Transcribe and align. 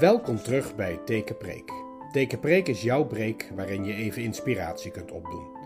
Welkom 0.00 0.36
terug 0.36 0.74
bij 0.74 1.00
Tekenpreek. 1.04 1.72
Tekenpreek 2.12 2.68
is 2.68 2.82
jouw 2.82 3.04
preek 3.04 3.50
waarin 3.54 3.84
je 3.84 3.94
even 3.94 4.22
inspiratie 4.22 4.90
kunt 4.90 5.10
opdoen. 5.10 5.56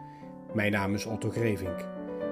Mijn 0.52 0.72
naam 0.72 0.94
is 0.94 1.04
Otto 1.04 1.30
Grevink. 1.30 1.84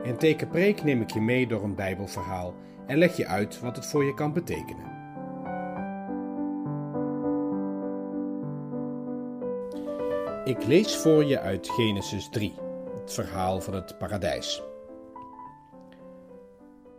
In 0.02 0.16
Tekenpreek 0.16 0.82
neem 0.82 1.00
ik 1.00 1.10
je 1.10 1.20
mee 1.20 1.46
door 1.46 1.62
een 1.62 1.74
Bijbelverhaal 1.74 2.54
en 2.86 2.98
leg 2.98 3.16
je 3.16 3.26
uit 3.26 3.60
wat 3.60 3.76
het 3.76 3.86
voor 3.86 4.04
je 4.04 4.14
kan 4.14 4.32
betekenen. 4.32 4.90
Ik 10.44 10.66
lees 10.66 10.96
voor 10.96 11.24
je 11.24 11.40
uit 11.40 11.68
Genesis 11.70 12.28
3, 12.28 12.54
het 13.00 13.12
verhaal 13.12 13.60
van 13.60 13.74
het 13.74 13.98
paradijs. 13.98 14.62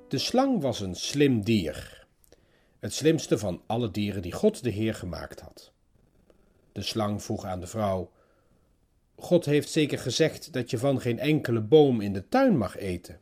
De 0.07 0.17
slang 0.17 0.61
was 0.61 0.79
een 0.79 0.95
slim 0.95 1.41
dier, 1.41 2.02
het 2.83 2.93
slimste 2.93 3.37
van 3.37 3.61
alle 3.65 3.91
dieren 3.91 4.21
die 4.21 4.31
God 4.31 4.63
de 4.63 4.69
Heer 4.69 4.93
gemaakt 4.93 5.39
had. 5.39 5.71
De 6.71 6.81
slang 6.81 7.23
vroeg 7.23 7.45
aan 7.45 7.59
de 7.59 7.67
vrouw: 7.67 8.11
God 9.15 9.45
heeft 9.45 9.69
zeker 9.69 9.99
gezegd 9.99 10.53
dat 10.53 10.69
je 10.69 10.77
van 10.77 11.01
geen 11.01 11.19
enkele 11.19 11.61
boom 11.61 12.01
in 12.01 12.13
de 12.13 12.27
tuin 12.29 12.57
mag 12.57 12.77
eten. 12.77 13.19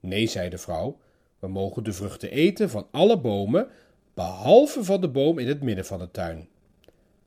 Nee, 0.00 0.26
zei 0.26 0.48
de 0.48 0.58
vrouw, 0.58 0.98
we 1.38 1.48
mogen 1.48 1.84
de 1.84 1.92
vruchten 1.92 2.30
eten 2.30 2.70
van 2.70 2.88
alle 2.90 3.20
bomen, 3.20 3.68
behalve 4.14 4.84
van 4.84 5.00
de 5.00 5.08
boom 5.08 5.38
in 5.38 5.48
het 5.48 5.62
midden 5.62 5.86
van 5.86 5.98
de 5.98 6.10
tuin. 6.10 6.48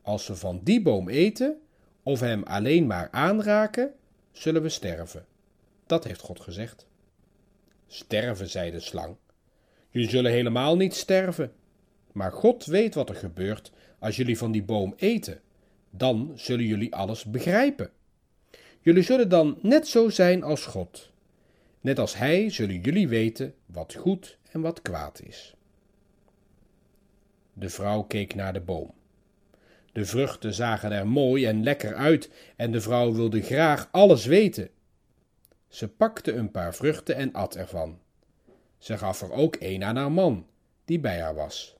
Als 0.02 0.28
we 0.28 0.36
van 0.36 0.60
die 0.64 0.82
boom 0.82 1.10
eten, 1.10 1.62
of 2.04 2.20
hem 2.20 2.44
alleen 2.44 2.88
maar 2.88 3.08
aanraken, 3.12 3.94
zullen 4.32 4.62
we 4.62 4.70
sterven. 4.70 5.26
Dat 5.86 6.04
heeft 6.04 6.22
God 6.22 6.40
gezegd. 6.40 6.88
Sterven, 7.88 8.50
zei 8.50 8.72
de 8.72 8.80
slang. 8.80 9.16
Jullie 9.98 10.12
zullen 10.12 10.32
helemaal 10.32 10.76
niet 10.76 10.96
sterven. 10.96 11.52
Maar 12.12 12.32
God 12.32 12.66
weet 12.66 12.94
wat 12.96 13.10
er 13.10 13.16
gebeurt 13.16 13.72
als 14.00 14.16
jullie 14.16 14.38
van 14.38 14.52
die 14.52 14.64
boom 14.64 14.94
eten. 14.98 15.42
Dan 15.90 16.32
zullen 16.36 16.66
jullie 16.66 16.96
alles 16.96 17.24
begrijpen. 17.26 17.90
Jullie 18.82 19.04
zullen 19.04 19.30
dan 19.30 19.58
net 19.62 19.88
zo 19.88 20.10
zijn 20.10 20.44
als 20.44 20.66
God. 20.66 21.12
Net 21.82 22.00
als 22.00 22.18
Hij 22.18 22.50
zullen 22.50 22.82
jullie 22.82 23.08
weten 23.08 23.54
wat 23.66 23.94
goed 23.94 24.38
en 24.52 24.62
wat 24.62 24.82
kwaad 24.82 25.22
is. 25.22 25.56
De 27.54 27.70
vrouw 27.70 28.02
keek 28.02 28.36
naar 28.36 28.54
de 28.54 28.62
boom. 28.62 28.94
De 29.92 30.06
vruchten 30.06 30.54
zagen 30.54 30.92
er 30.92 31.08
mooi 31.08 31.46
en 31.46 31.64
lekker 31.64 31.96
uit 31.96 32.30
en 32.56 32.72
de 32.72 32.82
vrouw 32.82 33.14
wilde 33.14 33.42
graag 33.42 33.88
alles 33.92 34.26
weten. 34.26 34.70
Ze 35.68 35.88
pakte 35.88 36.34
een 36.34 36.52
paar 36.52 36.76
vruchten 36.76 37.16
en 37.16 37.34
at 37.34 37.56
ervan. 37.56 38.00
Ze 38.78 38.98
gaf 38.98 39.22
er 39.22 39.32
ook 39.32 39.56
een 39.60 39.84
aan 39.84 39.96
haar 39.96 40.12
man, 40.12 40.48
die 40.86 41.00
bij 41.00 41.22
haar 41.22 41.36
was. 41.36 41.76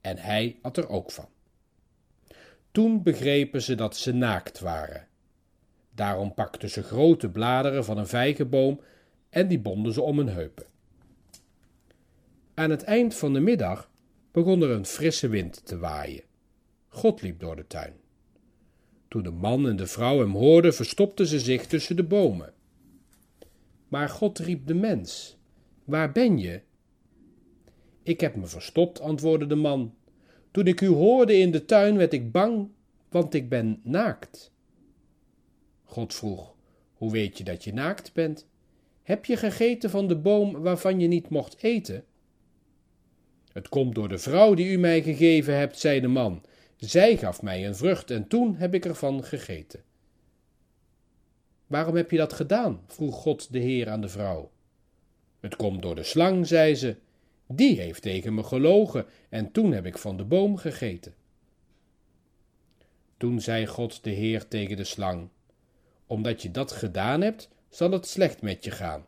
En 0.00 0.18
hij 0.18 0.58
at 0.62 0.76
er 0.76 0.88
ook 0.88 1.10
van. 1.10 1.28
Toen 2.70 3.02
begrepen 3.02 3.62
ze 3.62 3.74
dat 3.74 3.96
ze 3.96 4.12
naakt 4.12 4.60
waren. 4.60 5.06
Daarom 5.90 6.34
pakten 6.34 6.70
ze 6.70 6.82
grote 6.82 7.30
bladeren 7.30 7.84
van 7.84 7.98
een 7.98 8.06
vijgenboom 8.06 8.80
en 9.30 9.48
die 9.48 9.58
bonden 9.58 9.92
ze 9.92 10.02
om 10.02 10.18
hun 10.18 10.28
heupen. 10.28 10.66
Aan 12.54 12.70
het 12.70 12.82
eind 12.82 13.14
van 13.14 13.32
de 13.32 13.40
middag 13.40 13.90
begon 14.32 14.62
er 14.62 14.70
een 14.70 14.86
frisse 14.86 15.28
wind 15.28 15.66
te 15.66 15.78
waaien. 15.78 16.22
God 16.88 17.22
liep 17.22 17.40
door 17.40 17.56
de 17.56 17.66
tuin. 17.66 17.94
Toen 19.08 19.22
de 19.22 19.30
man 19.30 19.68
en 19.68 19.76
de 19.76 19.86
vrouw 19.86 20.18
hem 20.18 20.32
hoorden, 20.32 20.74
verstopten 20.74 21.26
ze 21.26 21.40
zich 21.40 21.66
tussen 21.66 21.96
de 21.96 22.04
bomen. 22.04 22.52
Maar 23.88 24.08
God 24.08 24.38
riep 24.38 24.66
de 24.66 24.74
mens: 24.74 25.37
Waar 25.88 26.12
ben 26.12 26.38
je? 26.38 26.60
Ik 28.02 28.20
heb 28.20 28.34
me 28.36 28.46
verstopt, 28.46 29.00
antwoordde 29.00 29.46
de 29.46 29.54
man. 29.54 29.94
Toen 30.50 30.66
ik 30.66 30.80
u 30.80 30.86
hoorde 30.86 31.36
in 31.36 31.50
de 31.50 31.64
tuin, 31.64 31.96
werd 31.96 32.12
ik 32.12 32.32
bang, 32.32 32.68
want 33.08 33.34
ik 33.34 33.48
ben 33.48 33.80
naakt. 33.82 34.52
God 35.84 36.14
vroeg: 36.14 36.54
Hoe 36.94 37.10
weet 37.10 37.38
je 37.38 37.44
dat 37.44 37.64
je 37.64 37.72
naakt 37.72 38.12
bent? 38.12 38.46
Heb 39.02 39.24
je 39.24 39.36
gegeten 39.36 39.90
van 39.90 40.08
de 40.08 40.16
boom 40.16 40.52
waarvan 40.52 41.00
je 41.00 41.06
niet 41.06 41.28
mocht 41.28 41.62
eten? 41.62 42.04
Het 43.52 43.68
komt 43.68 43.94
door 43.94 44.08
de 44.08 44.18
vrouw 44.18 44.54
die 44.54 44.72
u 44.72 44.76
mij 44.76 45.02
gegeven 45.02 45.56
hebt, 45.56 45.78
zei 45.78 46.00
de 46.00 46.08
man. 46.08 46.44
Zij 46.76 47.16
gaf 47.16 47.42
mij 47.42 47.66
een 47.66 47.76
vrucht 47.76 48.10
en 48.10 48.28
toen 48.28 48.56
heb 48.56 48.74
ik 48.74 48.84
ervan 48.84 49.24
gegeten. 49.24 49.82
Waarom 51.66 51.96
heb 51.96 52.10
je 52.10 52.16
dat 52.16 52.32
gedaan? 52.32 52.80
vroeg 52.86 53.14
God 53.14 53.52
de 53.52 53.58
Heer 53.58 53.88
aan 53.88 54.00
de 54.00 54.08
vrouw. 54.08 54.50
Het 55.40 55.56
komt 55.56 55.82
door 55.82 55.94
de 55.94 56.02
slang, 56.02 56.46
zei 56.46 56.74
ze. 56.74 56.96
Die 57.46 57.80
heeft 57.80 58.02
tegen 58.02 58.34
me 58.34 58.42
gelogen 58.42 59.06
en 59.28 59.52
toen 59.52 59.72
heb 59.72 59.86
ik 59.86 59.98
van 59.98 60.16
de 60.16 60.24
boom 60.24 60.56
gegeten. 60.56 61.14
Toen 63.16 63.40
zei 63.40 63.66
God 63.66 64.04
de 64.04 64.10
Heer 64.10 64.48
tegen 64.48 64.76
de 64.76 64.84
slang: 64.84 65.28
Omdat 66.06 66.42
je 66.42 66.50
dat 66.50 66.72
gedaan 66.72 67.20
hebt, 67.20 67.48
zal 67.68 67.90
het 67.90 68.06
slecht 68.06 68.42
met 68.42 68.64
je 68.64 68.70
gaan. 68.70 69.06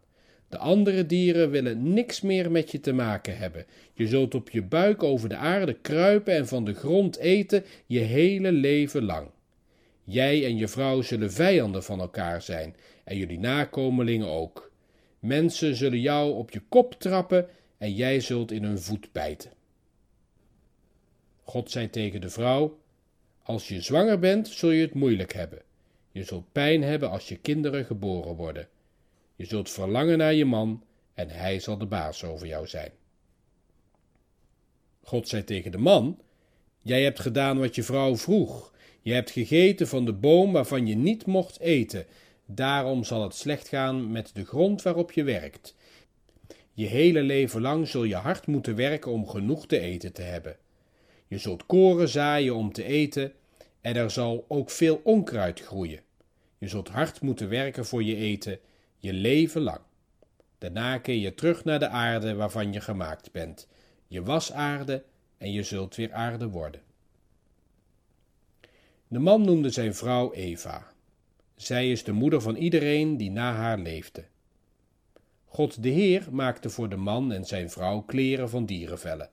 De 0.49 0.59
andere 0.59 1.07
dieren 1.07 1.51
willen 1.51 1.93
niks 1.93 2.21
meer 2.21 2.51
met 2.51 2.71
je 2.71 2.81
te 2.81 2.93
maken 2.93 3.39
hebben. 3.39 3.67
Je 3.93 4.07
zult 4.07 4.35
op 4.35 4.51
je 4.51 4.63
buik 4.63 5.03
over 5.03 5.29
de 5.29 5.37
aarde 5.37 5.75
kruipen 5.75 6.35
en 6.35 6.49
van 6.49 6.65
de 6.65 6.75
grond 6.75 7.17
eten 7.17 7.65
je 7.87 7.99
hele 7.99 8.53
leven 8.53 9.05
lang. 9.05 9.29
Jij 10.05 10.45
en 10.45 10.57
je 10.57 10.69
vrouw 10.69 11.03
zullen 11.03 11.33
vijanden 11.33 11.85
van 11.85 12.01
elkaar 12.01 12.43
zijn 12.43 12.77
en 13.05 13.17
jullie 13.17 13.39
nakomelingen 13.39 14.29
ook. 14.29 14.70
Mensen 15.21 15.77
zullen 15.77 16.01
jou 16.01 16.35
op 16.35 16.51
je 16.51 16.63
kop 16.69 16.93
trappen 16.93 17.49
en 17.79 17.95
jij 17.95 18.21
zult 18.21 18.51
in 18.51 18.65
hun 18.65 18.79
voet 18.79 19.13
bijten. 19.13 19.51
God 21.43 21.71
zei 21.71 21.91
tegen 21.91 22.21
de 22.21 22.31
vrouw: 22.31 22.79
Als 23.43 23.69
je 23.69 23.81
zwanger 23.81 24.19
bent, 24.19 24.49
zul 24.49 24.71
je 24.71 24.83
het 24.83 24.95
moeilijk 24.95 25.33
hebben. 25.33 25.63
Je 26.13 26.25
zult 26.25 26.53
pijn 26.53 26.83
hebben 26.83 27.11
als 27.11 27.29
je 27.29 27.37
kinderen 27.37 27.85
geboren 27.85 28.35
worden. 28.35 28.69
Je 29.37 29.45
zult 29.45 29.71
verlangen 29.71 30.19
naar 30.19 30.35
je 30.35 30.45
man 30.45 30.85
en 31.15 31.29
hij 31.29 31.61
zal 31.61 31.79
de 31.79 31.87
baas 31.87 32.25
over 32.25 32.47
jou 32.47 32.67
zijn. 32.67 32.91
God 35.03 35.29
zei 35.29 35.45
tegen 35.45 35.73
de 35.73 35.79
man: 35.79 36.19
Jij 36.83 37.03
hebt 37.03 37.21
gedaan 37.21 37.59
wat 37.59 37.75
je 37.75 37.83
vrouw 37.83 38.17
vroeg. 38.17 38.73
Je 39.03 39.13
hebt 39.13 39.31
gegeten 39.31 39.89
van 39.89 40.05
de 40.05 40.13
boom 40.13 40.53
waarvan 40.53 40.87
je 40.87 40.95
niet 40.97 41.27
mocht 41.27 41.61
eten. 41.61 42.07
Daarom 42.55 43.05
zal 43.05 43.23
het 43.23 43.35
slecht 43.35 43.69
gaan 43.69 44.13
met 44.13 44.31
de 44.35 44.45
grond 44.45 44.83
waarop 44.83 45.13
je 45.13 45.23
werkt. 45.23 45.75
Je 46.73 46.87
hele 46.87 47.23
leven 47.23 47.61
lang 47.61 47.89
zul 47.89 48.05
je 48.05 48.15
hard 48.15 48.47
moeten 48.47 48.77
werken 48.77 49.13
om 49.13 49.29
genoeg 49.29 49.67
te 49.67 49.79
eten 49.79 50.13
te 50.13 50.23
hebben. 50.23 50.57
Je 51.27 51.39
zult 51.39 51.67
koren 51.67 52.09
zaaien 52.09 52.55
om 52.55 52.73
te 52.73 52.85
eten 52.85 53.33
en 53.81 53.97
er 53.97 54.11
zal 54.11 54.45
ook 54.49 54.71
veel 54.71 55.01
onkruid 55.05 55.61
groeien. 55.61 56.01
Je 56.59 56.69
zult 56.69 56.89
hard 56.89 57.21
moeten 57.21 57.49
werken 57.49 57.87
voor 57.87 58.03
je 58.03 58.17
eten, 58.17 58.59
je 58.99 59.13
leven 59.13 59.61
lang. 59.61 59.81
Daarna 60.59 60.99
keer 60.99 61.17
je 61.17 61.35
terug 61.35 61.65
naar 61.65 61.79
de 61.79 61.89
aarde 61.89 62.35
waarvan 62.35 62.73
je 62.73 62.81
gemaakt 62.81 63.33
bent. 63.33 63.69
Je 64.07 64.23
was 64.23 64.53
aarde 64.53 65.05
en 65.39 65.53
je 65.53 65.63
zult 65.63 65.97
weer 65.97 66.13
aarde 66.13 66.49
worden. 66.49 66.83
De 69.09 69.19
man 69.19 69.45
noemde 69.45 69.71
zijn 69.71 69.95
vrouw 69.95 70.33
Eva. 70.33 70.93
Zij 71.61 71.91
is 71.91 72.05
de 72.05 72.13
moeder 72.13 72.41
van 72.41 72.57
iedereen 72.57 73.17
die 73.17 73.31
na 73.31 73.53
haar 73.53 73.79
leefde. 73.79 74.25
God 75.45 75.83
de 75.83 75.89
Heer 75.89 76.29
maakte 76.31 76.71
voor 76.71 76.89
de 76.89 76.97
man 76.97 77.33
en 77.33 77.45
zijn 77.45 77.71
vrouw 77.71 78.01
kleren 78.01 78.51
van 78.51 78.67
dierenvellen. 78.67 79.31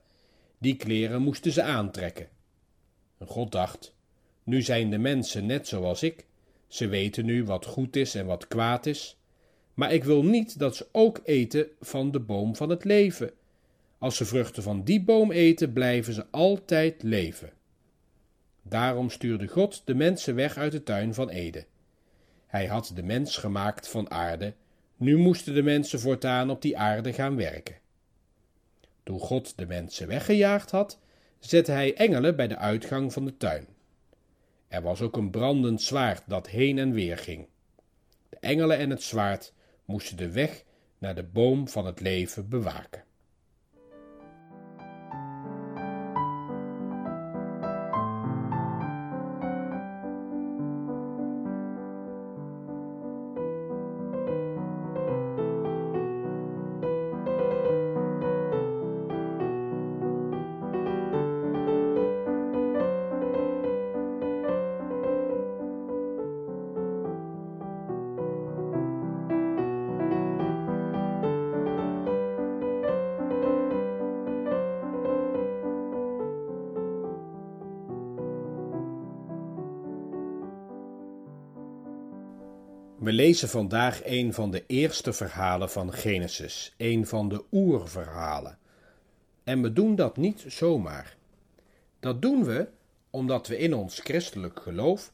Die 0.58 0.76
kleren 0.76 1.22
moesten 1.22 1.52
ze 1.52 1.62
aantrekken. 1.62 2.28
En 3.18 3.26
God 3.26 3.52
dacht: 3.52 3.94
Nu 4.42 4.62
zijn 4.62 4.90
de 4.90 4.98
mensen 4.98 5.46
net 5.46 5.68
zoals 5.68 6.02
ik. 6.02 6.24
Ze 6.66 6.88
weten 6.88 7.24
nu 7.24 7.44
wat 7.44 7.66
goed 7.66 7.96
is 7.96 8.14
en 8.14 8.26
wat 8.26 8.48
kwaad 8.48 8.86
is. 8.86 9.16
Maar 9.74 9.92
ik 9.92 10.04
wil 10.04 10.24
niet 10.24 10.58
dat 10.58 10.76
ze 10.76 10.86
ook 10.92 11.20
eten 11.24 11.66
van 11.80 12.10
de 12.10 12.20
boom 12.20 12.56
van 12.56 12.68
het 12.68 12.84
leven. 12.84 13.30
Als 13.98 14.16
ze 14.16 14.24
vruchten 14.24 14.62
van 14.62 14.84
die 14.84 15.02
boom 15.02 15.32
eten, 15.32 15.72
blijven 15.72 16.12
ze 16.12 16.26
altijd 16.30 17.02
leven. 17.02 17.52
Daarom 18.62 19.10
stuurde 19.10 19.46
God 19.46 19.82
de 19.84 19.94
mensen 19.94 20.34
weg 20.34 20.56
uit 20.56 20.72
de 20.72 20.82
tuin 20.82 21.14
van 21.14 21.28
Eden. 21.28 21.64
Hij 22.48 22.66
had 22.66 22.90
de 22.94 23.02
mens 23.02 23.36
gemaakt 23.36 23.88
van 23.88 24.10
aarde, 24.10 24.54
nu 24.96 25.16
moesten 25.16 25.54
de 25.54 25.62
mensen 25.62 26.00
voortaan 26.00 26.50
op 26.50 26.62
die 26.62 26.78
aarde 26.78 27.12
gaan 27.12 27.36
werken. 27.36 27.76
Toen 29.02 29.20
God 29.20 29.58
de 29.58 29.66
mensen 29.66 30.08
weggejaagd 30.08 30.70
had, 30.70 30.98
zette 31.38 31.72
hij 31.72 31.94
engelen 31.94 32.36
bij 32.36 32.48
de 32.48 32.56
uitgang 32.56 33.12
van 33.12 33.24
de 33.24 33.36
tuin. 33.36 33.66
Er 34.68 34.82
was 34.82 35.00
ook 35.00 35.16
een 35.16 35.30
brandend 35.30 35.82
zwaard 35.82 36.22
dat 36.26 36.48
heen 36.48 36.78
en 36.78 36.92
weer 36.92 37.18
ging. 37.18 37.46
De 38.28 38.36
engelen 38.40 38.78
en 38.78 38.90
het 38.90 39.02
zwaard 39.02 39.52
moesten 39.84 40.16
de 40.16 40.30
weg 40.30 40.64
naar 40.98 41.14
de 41.14 41.24
boom 41.24 41.68
van 41.68 41.86
het 41.86 42.00
leven 42.00 42.48
bewaken. 42.48 43.04
We 83.08 83.14
lezen 83.14 83.48
vandaag 83.48 84.00
een 84.04 84.34
van 84.34 84.50
de 84.50 84.64
eerste 84.66 85.12
verhalen 85.12 85.70
van 85.70 85.92
Genesis, 85.92 86.74
een 86.76 87.06
van 87.06 87.28
de 87.28 87.44
oerverhalen. 87.52 88.58
En 89.44 89.62
we 89.62 89.72
doen 89.72 89.96
dat 89.96 90.16
niet 90.16 90.44
zomaar. 90.46 91.16
Dat 92.00 92.22
doen 92.22 92.44
we 92.44 92.68
omdat 93.10 93.46
we 93.46 93.58
in 93.58 93.74
ons 93.74 93.98
christelijk 94.00 94.60
geloof 94.60 95.12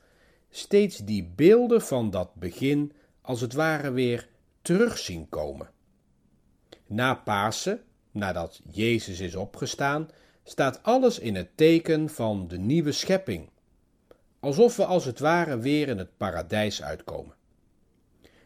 steeds 0.50 0.99
die 0.99 1.32
beelden 1.37 1.82
van 1.82 2.11
dat 2.11 2.35
begin 2.35 2.93
als 3.20 3.41
het 3.41 3.52
ware 3.52 3.91
weer 3.91 4.29
terug 4.62 4.99
zien 4.99 5.29
komen. 5.29 5.70
Na 6.87 7.14
Pasen, 7.14 7.81
nadat 8.11 8.61
Jezus 8.70 9.20
is 9.20 9.35
opgestaan, 9.35 10.11
staat 10.44 10.82
alles 10.82 11.19
in 11.19 11.35
het 11.35 11.56
teken 11.56 12.08
van 12.08 12.49
de 12.49 12.58
nieuwe 12.58 12.93
schepping, 12.93 13.49
alsof 14.41 14.76
we 14.76 14.85
als 14.85 15.05
het 15.05 15.19
ware 15.19 15.58
weer 15.58 15.88
in 15.88 15.99
het 15.99 16.17
paradijs 16.17 16.82
uitkomen. 16.82 17.35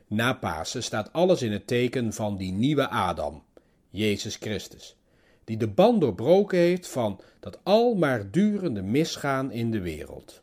Na 0.08 0.32
Pasen 0.32 0.82
staat 0.82 1.12
alles 1.12 1.42
in 1.42 1.52
het 1.52 1.66
teken 1.66 2.12
van 2.12 2.36
die 2.36 2.52
nieuwe 2.52 2.88
Adam, 2.88 3.42
Jezus 3.90 4.36
Christus, 4.36 4.96
die 5.44 5.56
de 5.56 5.68
band 5.68 6.00
doorbroken 6.00 6.58
heeft 6.58 6.88
van 6.88 7.20
dat 7.40 7.58
al 7.62 7.94
maar 7.94 8.30
durende 8.30 8.82
misgaan 8.82 9.50
in 9.50 9.70
de 9.70 9.80
wereld. 9.80 10.42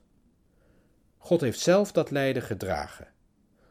God 1.18 1.42
heeft 1.42 1.60
zelf 1.60 1.92
dat 1.92 2.12
lijden 2.12 2.42
gedragen. 2.42 3.08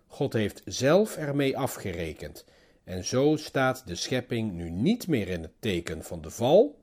God 0.07 0.33
heeft 0.33 0.63
zelf 0.65 1.17
ermee 1.17 1.59
afgerekend. 1.59 2.45
En 2.85 3.05
zo 3.05 3.37
staat 3.37 3.87
de 3.87 3.95
schepping 3.95 4.53
nu 4.53 4.71
niet 4.71 5.07
meer 5.07 5.29
in 5.29 5.43
het 5.43 5.53
teken 5.59 6.05
van 6.05 6.23
de 6.23 6.31
val, 6.31 6.79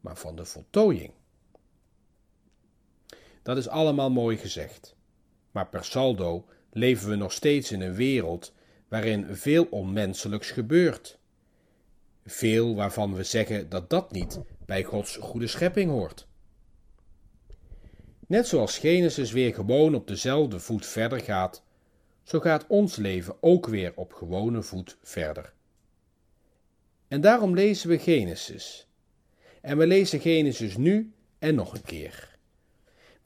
maar 0.00 0.16
van 0.16 0.36
de 0.36 0.44
voltooiing. 0.44 1.12
Dat 3.42 3.56
is 3.56 3.68
allemaal 3.68 4.10
mooi 4.10 4.36
gezegd. 4.36 4.96
Maar 5.50 5.68
per 5.68 5.84
saldo 5.84 6.46
leven 6.70 7.08
we 7.08 7.16
nog 7.16 7.32
steeds 7.32 7.72
in 7.72 7.80
een 7.80 7.94
wereld 7.94 8.52
waarin 8.88 9.26
veel 9.36 9.64
onmenselijks 9.64 10.50
gebeurt. 10.50 11.18
Veel 12.24 12.74
waarvan 12.74 13.14
we 13.14 13.22
zeggen 13.22 13.68
dat 13.68 13.90
dat 13.90 14.12
niet 14.12 14.40
bij 14.66 14.82
Gods 14.82 15.16
goede 15.16 15.46
schepping 15.46 15.90
hoort. 15.90 16.26
Net 18.26 18.46
zoals 18.46 18.78
Genesis 18.78 19.32
weer 19.32 19.54
gewoon 19.54 19.94
op 19.94 20.06
dezelfde 20.06 20.60
voet 20.60 20.86
verder 20.86 21.20
gaat, 21.20 21.62
zo 22.22 22.40
gaat 22.40 22.66
ons 22.66 22.96
leven 22.96 23.36
ook 23.40 23.66
weer 23.66 23.92
op 23.94 24.12
gewone 24.12 24.62
voet 24.62 24.96
verder. 25.02 25.52
En 27.08 27.20
daarom 27.20 27.54
lezen 27.54 27.88
we 27.88 27.98
Genesis. 27.98 28.86
En 29.60 29.78
we 29.78 29.86
lezen 29.86 30.20
Genesis 30.20 30.76
nu 30.76 31.12
en 31.38 31.54
nog 31.54 31.74
een 31.74 31.82
keer. 31.82 32.37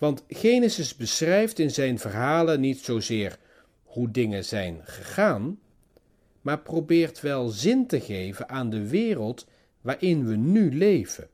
Want 0.02 0.24
Genesis 0.28 0.96
beschrijft 0.96 1.58
in 1.58 1.70
zijn 1.70 1.98
verhalen 1.98 2.60
niet 2.60 2.78
zozeer 2.80 3.38
hoe 3.82 4.10
dingen 4.10 4.44
zijn 4.44 4.80
gegaan, 4.84 5.58
maar 6.40 6.58
probeert 6.58 7.20
wel 7.20 7.48
zin 7.48 7.86
te 7.86 8.00
geven 8.00 8.48
aan 8.48 8.70
de 8.70 8.88
wereld 8.88 9.46
waarin 9.80 10.26
we 10.26 10.36
nu 10.36 10.76
leven. 10.76 11.28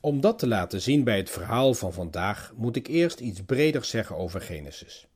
Om 0.00 0.20
dat 0.20 0.38
te 0.38 0.46
laten 0.46 0.80
zien 0.80 1.04
bij 1.04 1.16
het 1.16 1.30
verhaal 1.30 1.74
van 1.74 1.92
vandaag, 1.92 2.52
moet 2.56 2.76
ik 2.76 2.86
eerst 2.86 3.20
iets 3.20 3.42
breder 3.42 3.84
zeggen 3.84 4.16
over 4.16 4.40
Genesis. 4.40 5.06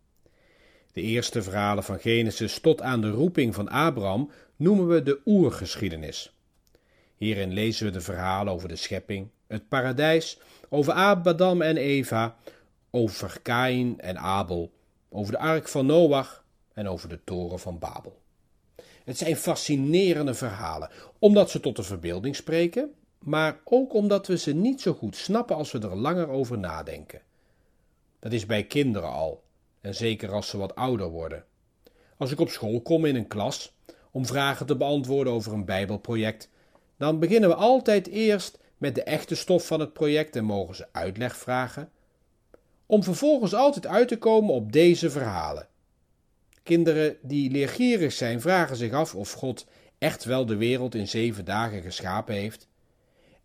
De 0.92 1.00
eerste 1.00 1.42
verhalen 1.42 1.84
van 1.84 2.00
Genesis 2.00 2.58
tot 2.58 2.82
aan 2.82 3.00
de 3.00 3.10
roeping 3.10 3.54
van 3.54 3.69
Abraham 3.69 4.30
noemen 4.56 4.88
we 4.88 5.02
de 5.02 5.20
oergeschiedenis. 5.24 6.36
Hierin 7.16 7.52
lezen 7.52 7.86
we 7.86 7.92
de 7.92 8.00
verhalen 8.00 8.52
over 8.52 8.69
de 8.69 8.76
schepping, 8.76 9.28
het 9.52 9.69
paradijs, 9.69 10.38
over 10.69 10.93
Adam 10.93 11.62
en 11.62 11.76
Eva, 11.76 12.37
over 12.90 13.40
Kain 13.43 14.00
en 14.00 14.19
Abel, 14.19 14.72
over 15.08 15.32
de 15.32 15.38
ark 15.38 15.69
van 15.69 15.87
Noach 15.87 16.44
en 16.72 16.88
over 16.88 17.08
de 17.08 17.25
toren 17.25 17.58
van 17.58 17.78
Babel. 17.78 18.20
Het 19.04 19.19
zijn 19.19 19.37
fascinerende 19.37 20.34
verhalen, 20.34 20.90
omdat 21.19 21.50
ze 21.50 21.60
tot 21.60 21.76
de 21.76 21.82
verbeelding 21.82 22.37
spreken, 22.37 22.93
maar 23.19 23.60
ook 23.64 23.94
omdat 23.94 24.26
we 24.26 24.38
ze 24.38 24.52
niet 24.52 24.81
zo 24.81 24.93
goed 24.93 25.16
snappen 25.16 25.56
als 25.56 25.72
we 25.72 25.78
er 25.78 25.96
langer 25.96 26.28
over 26.28 26.58
nadenken. 26.58 27.20
Dat 28.19 28.32
is 28.32 28.46
bij 28.46 28.64
kinderen 28.64 29.10
al, 29.10 29.43
en 29.81 29.94
zeker 29.94 30.32
als 30.32 30.48
ze 30.48 30.56
wat 30.56 30.75
ouder 30.75 31.08
worden. 31.08 31.44
Als 32.16 32.31
ik 32.31 32.40
op 32.40 32.48
school 32.48 32.81
kom 32.81 33.05
in 33.05 33.16
een 33.16 33.26
klas 33.26 33.72
om 34.10 34.26
vragen 34.26 34.66
te 34.66 34.76
beantwoorden 34.76 35.32
over 35.32 35.52
een 35.52 35.64
Bijbelproject, 35.64 36.50
dan 36.96 37.19
beginnen 37.19 37.48
we 37.48 37.55
altijd 37.55 38.06
eerst 38.06 38.58
met 38.82 38.94
de 38.94 39.02
echte 39.02 39.34
stof 39.34 39.67
van 39.67 39.81
het 39.81 39.93
project 39.93 40.37
en 40.37 40.44
mogen 40.44 40.75
ze 40.75 40.87
uitleg 40.93 41.37
vragen, 41.37 41.90
om 42.87 43.02
vervolgens 43.02 43.55
altijd 43.55 43.87
uit 43.87 44.08
te 44.08 44.19
komen 44.19 44.55
op 44.55 44.73
deze 44.73 45.11
verhalen. 45.11 45.69
Kinderen 46.62 47.17
die 47.23 47.50
leergierig 47.50 48.12
zijn 48.12 48.40
vragen 48.40 48.76
zich 48.76 48.93
af 48.93 49.14
of 49.14 49.32
God 49.32 49.67
echt 49.99 50.25
wel 50.25 50.46
de 50.46 50.56
wereld 50.56 50.94
in 50.94 51.08
zeven 51.08 51.44
dagen 51.44 51.82
geschapen 51.82 52.34
heeft 52.34 52.69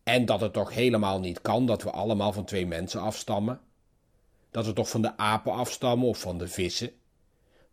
en 0.04 0.26
dat 0.26 0.42
het 0.42 0.54
toch 0.54 0.74
helemaal 0.74 1.20
niet 1.20 1.42
kan 1.42 1.66
dat 1.66 1.84
we 1.84 1.92
allemaal 1.92 2.34
van 2.34 2.46
twee 2.46 2.68
mensen 2.68 3.02
afstammen? 3.02 3.60
Dat 4.52 4.66
we 4.66 4.74
toch 4.74 4.90
van 4.90 5.02
de 5.02 5.18
apen 5.18 5.54
afstammen 5.54 6.08
of 6.08 6.20
van 6.20 6.38
de 6.38 6.48
vissen? 6.48 6.92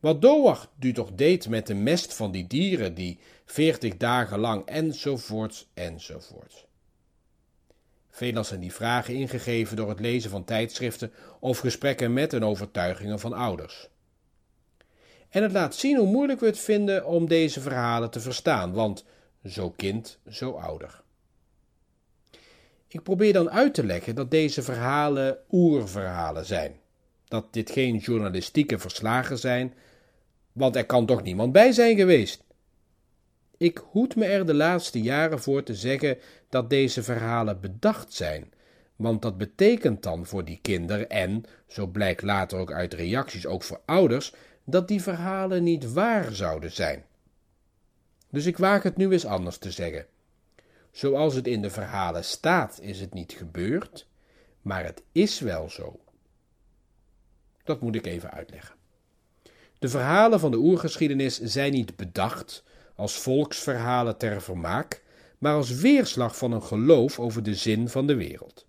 Wat 0.00 0.22
Doach 0.22 0.72
nu 0.78 0.92
toch 0.92 1.10
deed 1.14 1.48
met 1.48 1.66
de 1.66 1.74
mest 1.74 2.14
van 2.14 2.30
die 2.30 2.46
dieren 2.46 2.94
die 2.94 3.18
veertig 3.44 3.96
dagen 3.96 4.38
lang 4.38 4.66
enzovoorts 4.66 5.66
enzovoorts. 5.74 6.66
Veelal 8.14 8.44
zijn 8.44 8.60
die 8.60 8.72
vragen 8.72 9.14
ingegeven 9.14 9.76
door 9.76 9.88
het 9.88 10.00
lezen 10.00 10.30
van 10.30 10.44
tijdschriften 10.44 11.12
of 11.40 11.58
gesprekken 11.58 12.12
met 12.12 12.32
en 12.32 12.44
overtuigingen 12.44 13.18
van 13.18 13.32
ouders. 13.32 13.88
En 15.28 15.42
het 15.42 15.52
laat 15.52 15.74
zien 15.74 15.96
hoe 15.96 16.06
moeilijk 16.06 16.40
we 16.40 16.46
het 16.46 16.58
vinden 16.58 17.06
om 17.06 17.28
deze 17.28 17.60
verhalen 17.60 18.10
te 18.10 18.20
verstaan, 18.20 18.72
want 18.72 19.04
zo 19.44 19.70
kind, 19.70 20.18
zo 20.30 20.50
ouder. 20.50 21.02
Ik 22.88 23.02
probeer 23.02 23.32
dan 23.32 23.50
uit 23.50 23.74
te 23.74 23.84
leggen 23.84 24.14
dat 24.14 24.30
deze 24.30 24.62
verhalen 24.62 25.38
oerverhalen 25.50 26.46
zijn. 26.46 26.76
Dat 27.24 27.52
dit 27.52 27.70
geen 27.70 27.96
journalistieke 27.96 28.78
verslagen 28.78 29.38
zijn, 29.38 29.74
want 30.52 30.76
er 30.76 30.86
kan 30.86 31.06
toch 31.06 31.22
niemand 31.22 31.52
bij 31.52 31.72
zijn 31.72 31.96
geweest. 31.96 32.43
Ik 33.56 33.82
hoed 33.90 34.16
me 34.16 34.24
er 34.24 34.46
de 34.46 34.54
laatste 34.54 35.02
jaren 35.02 35.40
voor 35.40 35.62
te 35.62 35.74
zeggen 35.74 36.18
dat 36.48 36.70
deze 36.70 37.02
verhalen 37.02 37.60
bedacht 37.60 38.12
zijn, 38.12 38.52
want 38.96 39.22
dat 39.22 39.38
betekent 39.38 40.02
dan 40.02 40.26
voor 40.26 40.44
die 40.44 40.58
kinderen 40.62 41.10
en, 41.10 41.44
zo 41.66 41.86
blijkt 41.86 42.22
later 42.22 42.58
ook 42.58 42.72
uit 42.72 42.94
reacties, 42.94 43.46
ook 43.46 43.62
voor 43.62 43.80
ouders, 43.84 44.34
dat 44.64 44.88
die 44.88 45.02
verhalen 45.02 45.62
niet 45.62 45.92
waar 45.92 46.32
zouden 46.32 46.72
zijn. 46.72 47.04
Dus 48.30 48.46
ik 48.46 48.58
waag 48.58 48.82
het 48.82 48.96
nu 48.96 49.10
eens 49.10 49.26
anders 49.26 49.58
te 49.58 49.70
zeggen. 49.70 50.06
Zoals 50.90 51.34
het 51.34 51.46
in 51.46 51.62
de 51.62 51.70
verhalen 51.70 52.24
staat, 52.24 52.78
is 52.80 53.00
het 53.00 53.14
niet 53.14 53.32
gebeurd, 53.32 54.06
maar 54.62 54.84
het 54.84 55.02
is 55.12 55.40
wel 55.40 55.70
zo. 55.70 56.00
Dat 57.64 57.80
moet 57.80 57.94
ik 57.94 58.06
even 58.06 58.30
uitleggen. 58.30 58.74
De 59.78 59.88
verhalen 59.88 60.40
van 60.40 60.50
de 60.50 60.56
oergeschiedenis 60.56 61.40
zijn 61.40 61.72
niet 61.72 61.96
bedacht 61.96 62.64
als 62.94 63.18
volksverhalen 63.18 64.16
ter 64.16 64.42
vermaak, 64.42 65.02
maar 65.38 65.54
als 65.54 65.70
weerslag 65.70 66.36
van 66.36 66.52
een 66.52 66.62
geloof 66.62 67.20
over 67.20 67.42
de 67.42 67.54
zin 67.54 67.88
van 67.88 68.06
de 68.06 68.14
wereld. 68.14 68.66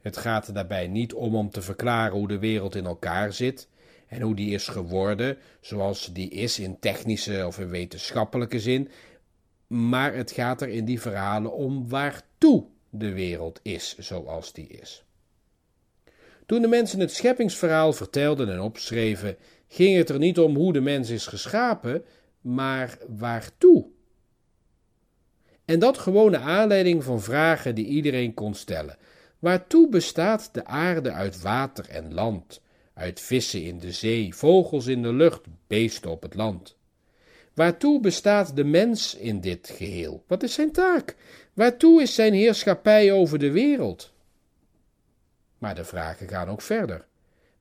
Het 0.00 0.16
gaat 0.16 0.46
er 0.46 0.54
daarbij 0.54 0.86
niet 0.86 1.14
om 1.14 1.36
om 1.36 1.50
te 1.50 1.62
verklaren 1.62 2.16
hoe 2.16 2.28
de 2.28 2.38
wereld 2.38 2.74
in 2.74 2.86
elkaar 2.86 3.32
zit 3.32 3.68
en 4.06 4.20
hoe 4.20 4.34
die 4.34 4.50
is 4.54 4.68
geworden, 4.68 5.38
zoals 5.60 6.12
die 6.12 6.30
is 6.30 6.58
in 6.58 6.78
technische 6.78 7.46
of 7.46 7.58
in 7.58 7.68
wetenschappelijke 7.68 8.60
zin, 8.60 8.88
maar 9.66 10.14
het 10.14 10.30
gaat 10.30 10.62
er 10.62 10.68
in 10.68 10.84
die 10.84 11.00
verhalen 11.00 11.52
om 11.52 11.88
waartoe 11.88 12.64
de 12.88 13.12
wereld 13.12 13.60
is 13.62 13.98
zoals 13.98 14.52
die 14.52 14.66
is. 14.66 15.04
Toen 16.46 16.62
de 16.62 16.68
mensen 16.68 17.00
het 17.00 17.14
scheppingsverhaal 17.14 17.92
vertelden 17.92 18.52
en 18.52 18.60
opschreven, 18.60 19.36
ging 19.68 19.96
het 19.96 20.08
er 20.08 20.18
niet 20.18 20.38
om 20.38 20.56
hoe 20.56 20.72
de 20.72 20.80
mens 20.80 21.10
is 21.10 21.26
geschapen, 21.26 22.04
maar 22.40 22.98
waartoe. 23.08 23.86
En 25.64 25.78
dat 25.78 25.98
gewone 25.98 26.38
aanleiding 26.38 27.04
van 27.04 27.22
vragen 27.22 27.74
die 27.74 27.86
iedereen 27.86 28.34
kon 28.34 28.54
stellen. 28.54 28.96
Waartoe 29.38 29.88
bestaat 29.88 30.48
de 30.52 30.64
aarde 30.64 31.12
uit 31.12 31.40
water 31.40 31.88
en 31.88 32.14
land, 32.14 32.60
uit 32.94 33.20
vissen 33.20 33.62
in 33.62 33.78
de 33.78 33.92
zee, 33.92 34.34
vogels 34.34 34.86
in 34.86 35.02
de 35.02 35.12
lucht, 35.12 35.40
beesten 35.66 36.10
op 36.10 36.22
het 36.22 36.34
land? 36.34 36.76
Waartoe 37.54 38.00
bestaat 38.00 38.56
de 38.56 38.64
mens 38.64 39.14
in 39.14 39.40
dit 39.40 39.70
geheel? 39.76 40.24
Wat 40.26 40.42
is 40.42 40.54
zijn 40.54 40.72
taak? 40.72 41.16
Waartoe 41.52 42.02
is 42.02 42.14
zijn 42.14 42.32
heerschappij 42.32 43.12
over 43.12 43.38
de 43.38 43.50
wereld? 43.50 44.12
Maar 45.58 45.74
de 45.74 45.84
vragen 45.84 46.28
gaan 46.28 46.48
ook 46.48 46.62
verder. 46.62 47.06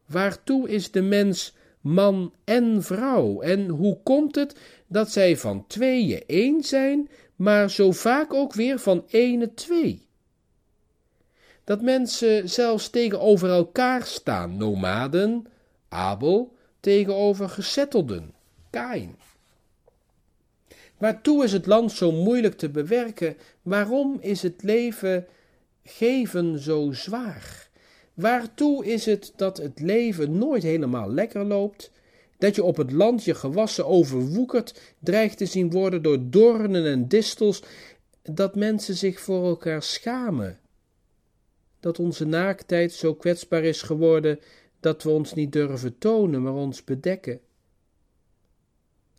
Waartoe 0.05 0.69
is 0.69 0.91
de 0.91 1.01
mens 1.01 1.53
man 1.81 2.33
en 2.43 2.83
vrouw? 2.83 3.41
En 3.41 3.67
hoe 3.67 3.98
komt 4.03 4.36
het 4.36 4.55
dat 4.88 5.12
zij 5.12 5.38
van 5.38 5.67
tweeën 5.67 6.24
één 6.27 6.63
zijn, 6.63 7.09
maar 7.36 7.69
zo 7.69 7.91
vaak 7.91 8.33
ook 8.33 8.53
weer 8.53 8.79
van 8.79 9.03
ene 9.07 9.53
twee? 9.53 10.07
Dat 11.63 11.81
mensen 11.81 12.50
zelfs 12.50 12.89
tegenover 12.89 13.50
elkaar 13.50 14.05
staan, 14.05 14.57
nomaden, 14.57 15.45
Abel 15.89 16.55
tegenover 16.79 17.50
gezettelden, 17.50 18.33
Kain. 18.69 19.15
Waartoe 20.98 21.43
is 21.43 21.51
het 21.51 21.65
land 21.65 21.91
zo 21.91 22.12
moeilijk 22.12 22.57
te 22.57 22.69
bewerken? 22.69 23.38
Waarom 23.62 24.17
is 24.21 24.41
het 24.41 24.63
leven 24.63 25.27
geven 25.83 26.59
zo 26.59 26.91
zwaar? 26.91 27.69
Waartoe 28.20 28.86
is 28.86 29.06
het 29.06 29.34
dat 29.36 29.58
het 29.58 29.80
leven 29.80 30.38
nooit 30.38 30.64
helemaal 30.64 31.12
lekker 31.12 31.46
loopt? 31.46 31.92
Dat 32.38 32.56
je 32.56 32.64
op 32.64 32.78
het 32.78 32.92
land 32.92 33.24
je 33.24 33.36
gewassen 33.36 33.86
overwoekerd 33.86 34.96
dreigt 35.00 35.38
te 35.38 35.46
zien 35.46 35.72
worden 35.72 36.02
door 36.02 36.30
doornen 36.30 36.86
en 36.86 37.08
distels, 37.08 37.64
dat 38.22 38.56
mensen 38.56 38.96
zich 38.96 39.20
voor 39.20 39.46
elkaar 39.46 39.84
schamen. 39.84 40.60
Dat 41.80 42.00
onze 42.00 42.26
naaktheid 42.26 42.94
zo 42.94 43.14
kwetsbaar 43.14 43.64
is 43.64 43.82
geworden 43.82 44.40
dat 44.80 45.04
we 45.04 45.10
ons 45.10 45.34
niet 45.34 45.52
durven 45.52 45.98
tonen, 45.98 46.42
maar 46.42 46.54
ons 46.54 46.84
bedekken. 46.84 47.40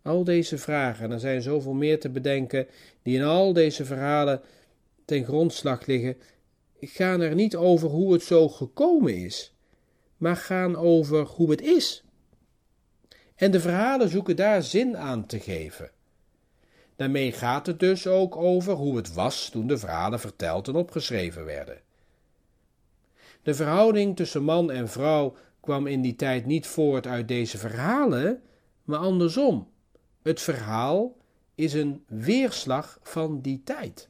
Al 0.02 0.24
deze 0.24 0.58
vragen, 0.58 1.04
en 1.04 1.10
er 1.10 1.20
zijn 1.20 1.42
zoveel 1.42 1.74
meer 1.74 2.00
te 2.00 2.08
bedenken, 2.08 2.66
die 3.02 3.16
in 3.16 3.22
al 3.24 3.52
deze 3.52 3.84
verhalen 3.84 4.40
ten 5.04 5.24
grondslag 5.24 5.86
liggen, 5.86 6.16
gaan 6.80 7.20
er 7.20 7.34
niet 7.34 7.56
over 7.56 7.88
hoe 7.88 8.12
het 8.12 8.22
zo 8.22 8.48
gekomen 8.48 9.16
is, 9.16 9.54
maar 10.16 10.36
gaan 10.36 10.76
over 10.76 11.24
hoe 11.24 11.50
het 11.50 11.60
is. 11.60 12.04
En 13.34 13.50
de 13.50 13.60
verhalen 13.60 14.08
zoeken 14.08 14.36
daar 14.36 14.62
zin 14.62 14.96
aan 14.96 15.26
te 15.26 15.40
geven. 15.40 15.90
Daarmee 16.96 17.32
gaat 17.32 17.66
het 17.66 17.80
dus 17.80 18.06
ook 18.06 18.36
over 18.36 18.72
hoe 18.72 18.96
het 18.96 19.14
was 19.14 19.48
toen 19.48 19.66
de 19.66 19.78
verhalen 19.78 20.20
verteld 20.20 20.68
en 20.68 20.74
opgeschreven 20.74 21.44
werden. 21.44 21.80
De 23.42 23.54
verhouding 23.54 24.16
tussen 24.16 24.42
man 24.42 24.70
en 24.70 24.88
vrouw 24.88 25.36
kwam 25.60 25.86
in 25.86 26.00
die 26.00 26.16
tijd 26.16 26.46
niet 26.46 26.66
voort 26.66 27.06
uit 27.06 27.28
deze 27.28 27.58
verhalen, 27.58 28.42
maar 28.84 28.98
andersom. 28.98 29.68
Het 30.22 30.40
verhaal 30.40 31.16
is 31.54 31.72
een 31.72 32.04
weerslag 32.06 32.98
van 33.02 33.40
die 33.40 33.62
tijd. 33.64 34.08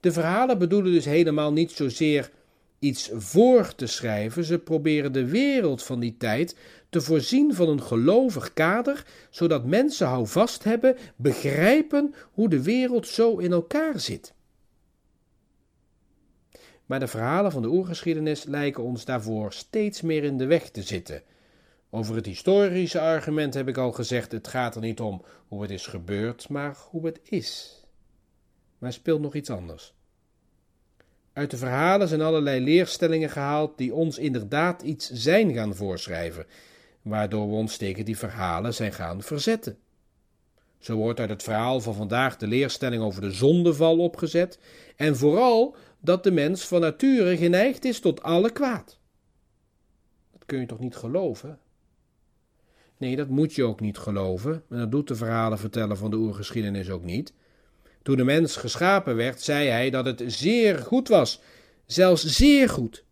De 0.00 0.12
verhalen 0.12 0.58
bedoelen 0.58 0.92
dus 0.92 1.04
helemaal 1.04 1.52
niet 1.52 1.70
zozeer 1.70 2.30
iets 2.78 3.10
voor 3.14 3.74
te 3.74 3.86
schrijven, 3.86 4.44
ze 4.44 4.58
proberen 4.58 5.12
de 5.12 5.24
wereld 5.24 5.82
van 5.82 6.00
die 6.00 6.16
tijd 6.16 6.56
te 6.88 7.00
voorzien 7.00 7.54
van 7.54 7.68
een 7.68 7.82
gelovig 7.82 8.52
kader, 8.52 9.06
zodat 9.30 9.64
mensen 9.64 10.06
houvast 10.06 10.64
hebben, 10.64 10.96
begrijpen 11.16 12.14
hoe 12.32 12.48
de 12.48 12.62
wereld 12.62 13.06
zo 13.06 13.36
in 13.36 13.52
elkaar 13.52 14.00
zit. 14.00 14.34
Maar 16.86 17.00
de 17.00 17.06
verhalen 17.06 17.52
van 17.52 17.62
de 17.62 17.68
oergeschiedenis 17.68 18.44
lijken 18.44 18.82
ons 18.82 19.04
daarvoor 19.04 19.52
steeds 19.52 20.00
meer 20.00 20.24
in 20.24 20.38
de 20.38 20.46
weg 20.46 20.70
te 20.70 20.82
zitten. 20.82 21.22
Over 21.90 22.14
het 22.14 22.26
historische 22.26 23.00
argument 23.00 23.54
heb 23.54 23.68
ik 23.68 23.76
al 23.76 23.92
gezegd: 23.92 24.32
het 24.32 24.48
gaat 24.48 24.74
er 24.74 24.80
niet 24.80 25.00
om 25.00 25.24
hoe 25.48 25.62
het 25.62 25.70
is 25.70 25.86
gebeurd, 25.86 26.48
maar 26.48 26.76
hoe 26.90 27.06
het 27.06 27.20
is. 27.22 27.79
Maar 28.80 28.92
speelt 28.92 29.20
nog 29.20 29.34
iets 29.34 29.50
anders. 29.50 29.94
Uit 31.32 31.50
de 31.50 31.56
verhalen 31.56 32.08
zijn 32.08 32.20
allerlei 32.20 32.64
leerstellingen 32.64 33.30
gehaald 33.30 33.78
die 33.78 33.94
ons 33.94 34.18
inderdaad 34.18 34.82
iets 34.82 35.10
zijn 35.10 35.52
gaan 35.52 35.74
voorschrijven, 35.74 36.46
waardoor 37.02 37.48
we 37.48 37.54
ons 37.54 37.76
tegen 37.76 38.04
die 38.04 38.18
verhalen 38.18 38.74
zijn 38.74 38.92
gaan 38.92 39.22
verzetten. 39.22 39.78
Zo 40.78 40.96
wordt 40.96 41.20
uit 41.20 41.30
het 41.30 41.42
verhaal 41.42 41.80
van 41.80 41.94
vandaag 41.94 42.36
de 42.36 42.46
leerstelling 42.46 43.02
over 43.02 43.20
de 43.20 43.32
zondeval 43.32 43.98
opgezet 43.98 44.58
en 44.96 45.16
vooral 45.16 45.76
dat 46.00 46.24
de 46.24 46.30
mens 46.30 46.66
van 46.66 46.80
nature 46.80 47.36
geneigd 47.36 47.84
is 47.84 48.00
tot 48.00 48.22
alle 48.22 48.50
kwaad. 48.50 48.98
Dat 50.32 50.44
kun 50.46 50.60
je 50.60 50.66
toch 50.66 50.78
niet 50.78 50.96
geloven? 50.96 51.58
Nee, 52.96 53.16
dat 53.16 53.28
moet 53.28 53.54
je 53.54 53.64
ook 53.64 53.80
niet 53.80 53.98
geloven, 53.98 54.64
en 54.68 54.78
dat 54.78 54.90
doet 54.90 55.08
de 55.08 55.14
verhalen 55.14 55.58
vertellen 55.58 55.96
van 55.96 56.10
de 56.10 56.16
oergeschiedenis 56.16 56.90
ook 56.90 57.04
niet. 57.04 57.32
Toen 58.02 58.16
de 58.16 58.24
mens 58.24 58.56
geschapen 58.56 59.16
werd, 59.16 59.42
zei 59.42 59.68
hij 59.68 59.90
dat 59.90 60.04
het 60.04 60.22
zeer 60.26 60.78
goed 60.78 61.08
was, 61.08 61.40
zelfs 61.86 62.24
zeer 62.24 62.68
goed. 62.68 63.04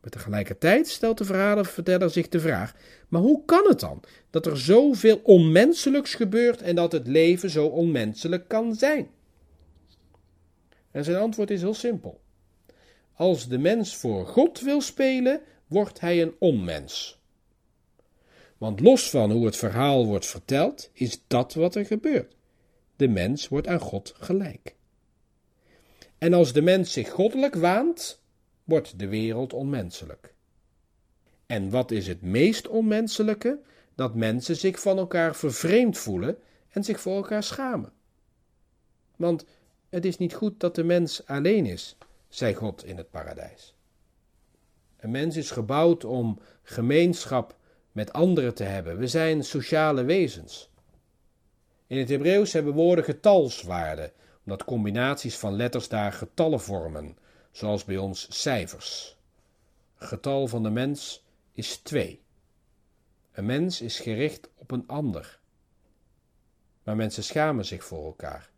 Maar 0.00 0.10
tegelijkertijd 0.10 0.88
stelt 0.88 1.18
de 1.18 1.24
verhalenverteller 1.24 2.10
zich 2.10 2.28
de 2.28 2.40
vraag: 2.40 2.74
maar 3.08 3.20
hoe 3.20 3.44
kan 3.44 3.64
het 3.68 3.80
dan 3.80 4.02
dat 4.30 4.46
er 4.46 4.58
zoveel 4.58 5.20
onmenselijks 5.22 6.14
gebeurt 6.14 6.62
en 6.62 6.74
dat 6.74 6.92
het 6.92 7.06
leven 7.06 7.50
zo 7.50 7.66
onmenselijk 7.66 8.48
kan 8.48 8.74
zijn? 8.74 9.10
En 10.90 11.04
zijn 11.04 11.16
antwoord 11.16 11.50
is 11.50 11.60
heel 11.60 11.74
simpel. 11.74 12.20
Als 13.14 13.48
de 13.48 13.58
mens 13.58 13.96
voor 13.96 14.26
God 14.26 14.60
wil 14.60 14.80
spelen, 14.80 15.40
wordt 15.66 16.00
hij 16.00 16.22
een 16.22 16.34
onmens. 16.38 17.20
Want 18.58 18.80
los 18.80 19.10
van 19.10 19.30
hoe 19.30 19.44
het 19.44 19.56
verhaal 19.56 20.06
wordt 20.06 20.26
verteld, 20.26 20.90
is 20.92 21.22
dat 21.26 21.54
wat 21.54 21.74
er 21.74 21.86
gebeurt. 21.86 22.36
De 22.98 23.08
mens 23.08 23.48
wordt 23.48 23.66
aan 23.66 23.80
God 23.80 24.14
gelijk. 24.16 24.74
En 26.18 26.32
als 26.32 26.52
de 26.52 26.62
mens 26.62 26.92
zich 26.92 27.10
goddelijk 27.10 27.54
waant, 27.54 28.22
wordt 28.64 28.98
de 28.98 29.08
wereld 29.08 29.52
onmenselijk. 29.52 30.34
En 31.46 31.70
wat 31.70 31.90
is 31.90 32.06
het 32.06 32.22
meest 32.22 32.68
onmenselijke? 32.68 33.60
Dat 33.94 34.14
mensen 34.14 34.56
zich 34.56 34.80
van 34.80 34.98
elkaar 34.98 35.36
vervreemd 35.36 35.98
voelen 35.98 36.38
en 36.68 36.84
zich 36.84 37.00
voor 37.00 37.16
elkaar 37.16 37.42
schamen. 37.42 37.92
Want 39.16 39.44
het 39.88 40.04
is 40.04 40.18
niet 40.18 40.34
goed 40.34 40.60
dat 40.60 40.74
de 40.74 40.84
mens 40.84 41.26
alleen 41.26 41.66
is, 41.66 41.96
zei 42.28 42.54
God 42.54 42.84
in 42.84 42.96
het 42.96 43.10
paradijs. 43.10 43.74
Een 44.96 45.10
mens 45.10 45.36
is 45.36 45.50
gebouwd 45.50 46.04
om 46.04 46.38
gemeenschap 46.62 47.56
met 47.92 48.12
anderen 48.12 48.54
te 48.54 48.64
hebben. 48.64 48.98
We 48.98 49.06
zijn 49.06 49.44
sociale 49.44 50.04
wezens. 50.04 50.70
In 51.88 51.98
het 51.98 52.08
Hebreeuws 52.08 52.52
hebben 52.52 52.72
woorden 52.72 53.04
getalswaarde, 53.04 54.12
omdat 54.44 54.64
combinaties 54.64 55.36
van 55.36 55.56
letters 55.56 55.88
daar 55.88 56.12
getallen 56.12 56.60
vormen, 56.60 57.16
zoals 57.50 57.84
bij 57.84 57.96
ons 57.96 58.26
cijfers. 58.40 59.16
Het 59.94 60.08
getal 60.08 60.46
van 60.46 60.62
de 60.62 60.70
mens 60.70 61.24
is 61.52 61.76
twee. 61.76 62.22
Een 63.32 63.46
mens 63.46 63.80
is 63.80 64.00
gericht 64.00 64.48
op 64.54 64.70
een 64.70 64.84
ander. 64.86 65.38
Maar 66.82 66.96
mensen 66.96 67.24
schamen 67.24 67.64
zich 67.64 67.84
voor 67.84 68.04
elkaar, 68.04 68.50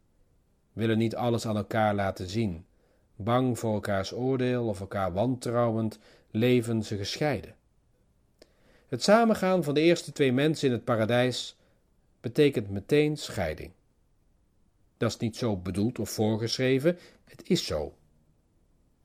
willen 0.72 0.98
niet 0.98 1.16
alles 1.16 1.46
aan 1.46 1.56
elkaar 1.56 1.94
laten 1.94 2.28
zien. 2.28 2.66
Bang 3.16 3.58
voor 3.58 3.74
elkaars 3.74 4.12
oordeel 4.12 4.66
of 4.66 4.80
elkaar 4.80 5.12
wantrouwend 5.12 5.98
leven 6.30 6.82
ze 6.82 6.96
gescheiden. 6.96 7.54
Het 8.88 9.02
samengaan 9.02 9.64
van 9.64 9.74
de 9.74 9.80
eerste 9.80 10.12
twee 10.12 10.32
mensen 10.32 10.66
in 10.68 10.74
het 10.74 10.84
paradijs 10.84 11.56
betekent 12.20 12.70
meteen 12.70 13.16
scheiding. 13.16 13.72
Dat 14.96 15.10
is 15.10 15.16
niet 15.16 15.36
zo 15.36 15.56
bedoeld 15.56 15.98
of 15.98 16.10
voorgeschreven, 16.10 16.98
het 17.24 17.48
is 17.48 17.66
zo. 17.66 17.94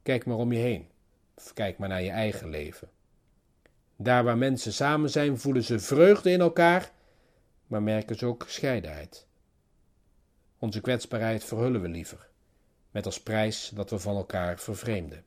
Kijk 0.03 0.25
maar 0.25 0.37
om 0.37 0.51
je 0.51 0.59
heen, 0.59 0.87
of 1.35 1.53
kijk 1.53 1.77
maar 1.77 1.89
naar 1.89 2.03
je 2.03 2.09
eigen 2.09 2.49
leven. 2.49 2.89
Daar 3.95 4.23
waar 4.23 4.37
mensen 4.37 4.73
samen 4.73 5.09
zijn, 5.09 5.37
voelen 5.37 5.63
ze 5.63 5.79
vreugde 5.79 6.31
in 6.31 6.41
elkaar, 6.41 6.91
maar 7.67 7.83
merken 7.83 8.15
ze 8.15 8.25
ook 8.25 8.43
gescheidenheid. 8.43 9.27
Onze 10.59 10.81
kwetsbaarheid 10.81 11.43
verhullen 11.43 11.81
we 11.81 11.87
liever, 11.87 12.29
met 12.91 13.05
als 13.05 13.21
prijs 13.21 13.71
dat 13.73 13.89
we 13.89 13.99
van 13.99 14.15
elkaar 14.15 14.59
vervreemden. 14.59 15.25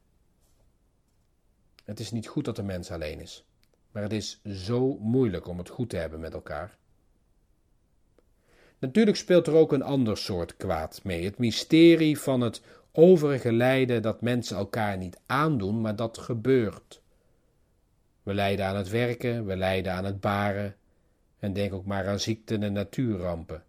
Het 1.84 2.00
is 2.00 2.10
niet 2.10 2.28
goed 2.28 2.44
dat 2.44 2.56
de 2.56 2.62
mens 2.62 2.90
alleen 2.90 3.20
is, 3.20 3.44
maar 3.90 4.02
het 4.02 4.12
is 4.12 4.42
zo 4.44 4.98
moeilijk 4.98 5.46
om 5.46 5.58
het 5.58 5.68
goed 5.68 5.90
te 5.90 5.96
hebben 5.96 6.20
met 6.20 6.32
elkaar. 6.32 6.76
Natuurlijk 8.78 9.16
speelt 9.16 9.46
er 9.46 9.54
ook 9.54 9.72
een 9.72 9.82
ander 9.82 10.16
soort 10.16 10.56
kwaad 10.56 11.00
mee, 11.04 11.24
het 11.24 11.38
mysterie 11.38 12.18
van 12.18 12.40
het 12.40 12.62
overige 12.92 13.52
lijden 13.52 14.02
dat 14.02 14.20
mensen 14.20 14.56
elkaar 14.56 14.96
niet 14.96 15.18
aandoen, 15.26 15.80
maar 15.80 15.96
dat 15.96 16.18
gebeurt. 16.18 17.00
We 18.22 18.34
lijden 18.34 18.66
aan 18.66 18.76
het 18.76 18.88
werken, 18.88 19.46
we 19.46 19.56
lijden 19.56 19.92
aan 19.92 20.04
het 20.04 20.20
baren 20.20 20.76
en 21.38 21.52
denk 21.52 21.72
ook 21.72 21.84
maar 21.84 22.08
aan 22.08 22.20
ziekten 22.20 22.62
en 22.62 22.72
natuurrampen. 22.72 23.62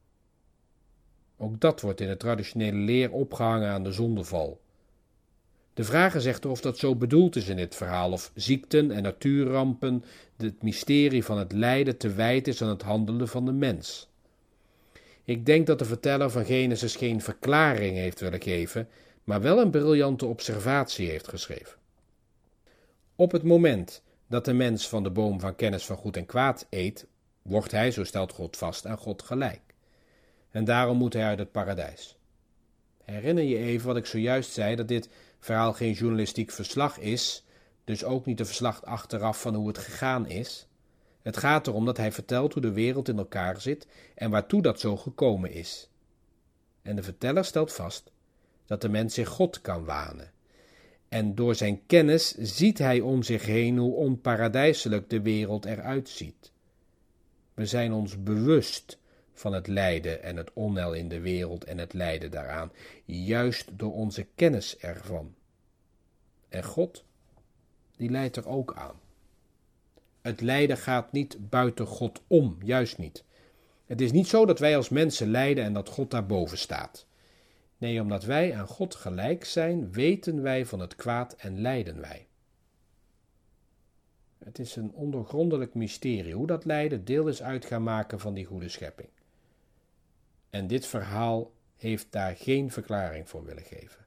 Ook 1.37 1.59
dat 1.59 1.81
wordt 1.81 2.01
in 2.01 2.07
de 2.07 2.17
traditionele 2.17 2.77
leer 2.77 3.11
opgehangen 3.11 3.69
aan 3.69 3.83
de 3.83 3.91
zondeval. 3.91 4.61
De 5.73 5.83
vrager 5.83 6.21
zegt 6.21 6.45
of 6.45 6.61
dat 6.61 6.77
zo 6.77 6.95
bedoeld 6.95 7.35
is 7.35 7.47
in 7.47 7.55
dit 7.55 7.75
verhaal, 7.75 8.11
of 8.11 8.31
ziekten 8.35 8.91
en 8.91 9.03
natuurrampen 9.03 10.03
het 10.37 10.63
mysterie 10.63 11.23
van 11.23 11.37
het 11.37 11.51
lijden 11.51 11.97
te 11.97 12.13
wijten 12.13 12.53
is 12.53 12.61
aan 12.61 12.69
het 12.69 12.81
handelen 12.81 13.27
van 13.27 13.45
de 13.45 13.51
mens. 13.51 14.08
Ik 15.29 15.45
denk 15.45 15.67
dat 15.67 15.79
de 15.79 15.85
verteller 15.85 16.29
van 16.29 16.45
Genesis 16.45 16.95
geen 16.95 17.21
verklaring 17.21 17.97
heeft 17.97 18.19
willen 18.19 18.41
geven, 18.41 18.87
maar 19.23 19.41
wel 19.41 19.59
een 19.59 19.69
briljante 19.69 20.25
observatie 20.25 21.09
heeft 21.09 21.27
geschreven. 21.27 21.77
Op 23.15 23.31
het 23.31 23.43
moment 23.43 24.03
dat 24.27 24.45
de 24.45 24.53
mens 24.53 24.87
van 24.87 25.03
de 25.03 25.09
boom 25.09 25.39
van 25.39 25.55
kennis 25.55 25.85
van 25.85 25.95
goed 25.95 26.17
en 26.17 26.25
kwaad 26.25 26.67
eet, 26.69 27.07
wordt 27.41 27.71
hij, 27.71 27.91
zo 27.91 28.03
stelt 28.03 28.33
God 28.33 28.57
vast, 28.57 28.85
aan 28.85 28.97
God 28.97 29.21
gelijk. 29.21 29.61
En 30.51 30.63
daarom 30.63 30.97
moet 30.97 31.13
hij 31.13 31.23
uit 31.23 31.39
het 31.39 31.51
paradijs. 31.51 32.17
Herinner 33.03 33.43
je 33.43 33.57
even 33.57 33.87
wat 33.87 33.97
ik 33.97 34.05
zojuist 34.05 34.51
zei, 34.51 34.75
dat 34.75 34.87
dit 34.87 35.09
verhaal 35.39 35.73
geen 35.73 35.93
journalistiek 35.93 36.51
verslag 36.51 36.99
is, 36.99 37.45
dus 37.83 38.03
ook 38.03 38.25
niet 38.25 38.39
een 38.39 38.45
verslag 38.45 38.85
achteraf 38.85 39.41
van 39.41 39.55
hoe 39.55 39.67
het 39.67 39.77
gegaan 39.77 40.27
is. 40.27 40.67
Het 41.29 41.37
gaat 41.37 41.67
erom 41.67 41.85
dat 41.85 41.97
hij 41.97 42.11
vertelt 42.11 42.53
hoe 42.53 42.61
de 42.61 42.71
wereld 42.71 43.07
in 43.07 43.17
elkaar 43.17 43.61
zit 43.61 43.87
en 44.15 44.29
waartoe 44.29 44.61
dat 44.61 44.79
zo 44.79 44.97
gekomen 44.97 45.51
is. 45.51 45.89
En 46.81 46.95
de 46.95 47.03
verteller 47.03 47.45
stelt 47.45 47.73
vast 47.73 48.11
dat 48.65 48.81
de 48.81 48.89
mens 48.89 49.13
zich 49.13 49.27
God 49.27 49.61
kan 49.61 49.85
wanen. 49.85 50.31
En 51.09 51.35
door 51.35 51.55
zijn 51.55 51.85
kennis 51.85 52.35
ziet 52.37 52.77
hij 52.77 52.99
om 52.99 53.23
zich 53.23 53.45
heen 53.45 53.77
hoe 53.77 53.95
onparadijselijk 53.95 55.09
de 55.09 55.21
wereld 55.21 55.65
eruit 55.65 56.09
ziet. 56.09 56.51
We 57.53 57.65
zijn 57.65 57.93
ons 57.93 58.23
bewust 58.23 58.97
van 59.33 59.53
het 59.53 59.67
lijden 59.67 60.23
en 60.23 60.35
het 60.35 60.53
onheil 60.53 60.93
in 60.93 61.09
de 61.09 61.19
wereld 61.19 61.63
en 61.63 61.77
het 61.77 61.93
lijden 61.93 62.31
daaraan, 62.31 62.71
juist 63.05 63.69
door 63.73 63.93
onze 63.93 64.27
kennis 64.35 64.77
ervan. 64.77 65.35
En 66.47 66.63
God, 66.63 67.03
die 67.97 68.09
leidt 68.09 68.35
er 68.35 68.47
ook 68.47 68.73
aan. 68.73 69.07
Het 70.21 70.41
lijden 70.41 70.77
gaat 70.77 71.11
niet 71.11 71.49
buiten 71.49 71.85
God 71.85 72.21
om, 72.27 72.57
juist 72.63 72.97
niet. 72.97 73.23
Het 73.85 74.01
is 74.01 74.11
niet 74.11 74.27
zo 74.27 74.45
dat 74.45 74.59
wij 74.59 74.77
als 74.77 74.89
mensen 74.89 75.31
lijden 75.31 75.63
en 75.63 75.73
dat 75.73 75.89
God 75.89 76.11
daarboven 76.11 76.57
staat. 76.57 77.07
Nee, 77.77 78.01
omdat 78.01 78.23
wij 78.23 78.55
aan 78.55 78.67
God 78.67 78.95
gelijk 78.95 79.45
zijn, 79.45 79.91
weten 79.91 80.41
wij 80.41 80.65
van 80.65 80.79
het 80.79 80.95
kwaad 80.95 81.33
en 81.33 81.61
lijden 81.61 82.01
wij. 82.01 82.27
Het 84.37 84.59
is 84.59 84.75
een 84.75 84.91
ondergrondelijk 84.91 85.73
mysterie 85.73 86.33
hoe 86.33 86.47
dat 86.47 86.65
lijden 86.65 87.05
deel 87.05 87.27
is 87.27 87.41
uit 87.41 87.65
gaan 87.65 87.83
maken 87.83 88.19
van 88.19 88.33
die 88.33 88.45
goede 88.45 88.69
schepping. 88.69 89.09
En 90.49 90.67
dit 90.67 90.85
verhaal 90.85 91.51
heeft 91.77 92.11
daar 92.11 92.35
geen 92.35 92.71
verklaring 92.71 93.29
voor 93.29 93.45
willen 93.45 93.63
geven. 93.63 94.05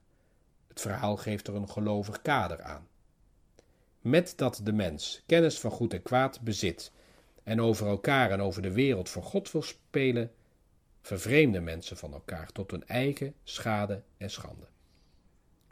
Het 0.69 0.81
verhaal 0.81 1.17
geeft 1.17 1.49
er 1.49 1.55
een 1.55 1.69
gelovig 1.69 2.23
kader 2.23 2.63
aan. 2.63 2.87
Met 4.03 4.33
dat 4.37 4.61
de 4.63 4.73
mens 4.73 5.23
kennis 5.27 5.61
van 5.61 5.71
goed 5.71 5.93
en 5.93 6.03
kwaad 6.03 6.41
bezit 6.41 6.93
en 7.43 7.61
over 7.61 7.87
elkaar 7.87 8.31
en 8.31 8.41
over 8.41 8.63
de 8.63 8.73
wereld 8.73 9.09
voor 9.09 9.23
God 9.23 9.53
wil 9.53 9.63
spelen, 9.63 10.33
vervreemden 11.01 11.65
mensen 11.65 11.97
van 11.97 12.13
elkaar 12.13 12.53
tot 12.53 12.71
hun 12.71 12.87
eigen 12.87 13.35
schade 13.45 14.03
en 14.17 14.31
schande. 14.31 14.67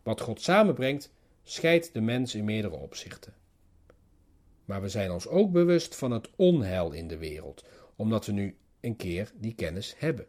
Wat 0.03 0.21
God 0.21 0.41
samenbrengt, 0.41 1.13
scheidt 1.43 1.95
de 1.95 2.01
mens 2.01 2.35
in 2.35 2.45
meerdere 2.45 2.77
opzichten. 2.77 3.35
Maar 4.65 4.83
we 4.83 4.89
zijn 4.89 5.11
ons 5.11 5.29
ook 5.29 5.53
bewust 5.53 5.97
van 5.97 6.11
het 6.11 6.29
onheil 6.37 6.93
in 6.93 7.09
de 7.09 7.19
wereld, 7.19 7.65
omdat 7.97 8.27
we 8.27 8.33
nu 8.33 8.57
een 8.81 8.97
keer 8.97 9.33
die 9.35 9.55
kennis 9.55 9.95
hebben. 9.99 10.27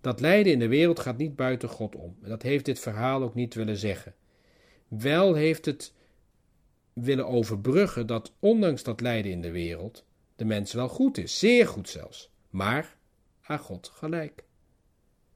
Dat 0.00 0.20
lijden 0.20 0.52
in 0.52 0.58
de 0.58 0.68
wereld 0.68 1.00
gaat 1.00 1.16
niet 1.16 1.36
buiten 1.36 1.68
God 1.68 1.96
om. 1.96 2.16
En 2.22 2.28
dat 2.28 2.42
heeft 2.42 2.64
dit 2.64 2.78
verhaal 2.78 3.22
ook 3.22 3.34
niet 3.34 3.54
willen 3.54 3.76
zeggen. 3.76 4.14
Wel 4.88 5.34
heeft 5.34 5.64
het 5.64 5.92
willen 7.02 7.26
overbruggen 7.26 8.06
dat 8.06 8.32
ondanks 8.38 8.82
dat 8.82 9.00
lijden 9.00 9.32
in 9.32 9.40
de 9.40 9.50
wereld 9.50 10.04
de 10.36 10.44
mens 10.44 10.72
wel 10.72 10.88
goed 10.88 11.18
is, 11.18 11.38
zeer 11.38 11.66
goed 11.66 11.88
zelfs, 11.88 12.30
maar 12.50 12.96
aan 13.42 13.58
God 13.58 13.90
gelijk. 13.94 14.44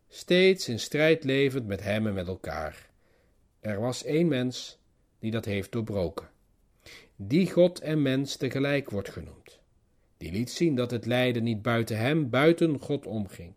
Steeds 0.09 0.68
in 0.68 0.80
strijd 0.80 1.25
levend 1.25 1.66
met 1.66 1.83
hem 1.83 2.06
en 2.06 2.14
met 2.14 2.26
elkaar. 2.26 2.90
Er 3.60 3.80
was 3.80 4.04
één 4.04 4.28
mens 4.28 4.78
die 5.19 5.30
dat 5.30 5.45
heeft 5.45 5.73
doorbroken. 5.73 6.30
Die 7.17 7.50
God 7.50 7.80
en 7.80 8.02
mens 8.02 8.36
tegelijk 8.36 8.91
wordt 8.91 9.10
genoemd. 9.10 9.60
Die 10.17 10.32
liet 10.32 10.50
zien 10.50 10.75
dat 10.75 10.91
het 10.91 11.06
lijden 11.06 11.43
niet 11.43 11.62
buiten 11.62 11.99
hem, 11.99 12.30
buiten 12.30 12.80
God 12.80 13.06
omging 13.06 13.54